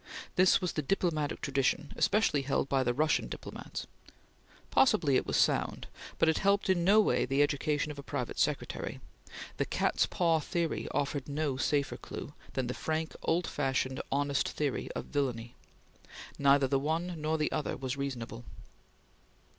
[0.35, 3.85] This was the diplomatic tradition, especially held by the Russian diplomats.
[4.71, 5.85] Possibly it was sound,
[6.17, 8.99] but it helped in no way the education of a private secretary.
[9.57, 14.89] The cat's paw theory offered no safer clue, than the frank, old fashioned, honest theory
[14.95, 15.53] of villainy.
[16.39, 18.43] Neither the one nor the other was reasonable.